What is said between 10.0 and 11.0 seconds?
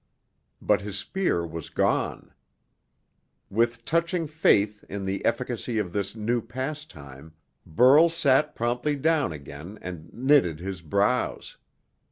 knitted his